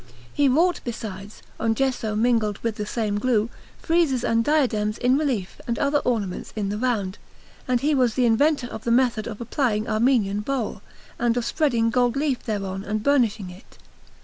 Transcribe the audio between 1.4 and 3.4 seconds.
on gesso mingled with the same